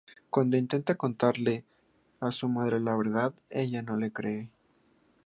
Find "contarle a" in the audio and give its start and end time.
0.95-2.31